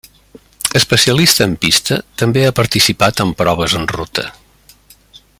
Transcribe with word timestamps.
Especialista 0.79 1.45
en 1.49 1.53
pista 1.65 1.97
també 2.21 2.45
ha 2.47 2.55
participat 2.61 3.21
en 3.27 3.35
proves 3.43 3.77
en 3.81 3.87
ruta. 3.95 4.27